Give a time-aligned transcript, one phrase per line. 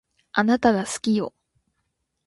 [0.31, 1.31] あなたが好きよ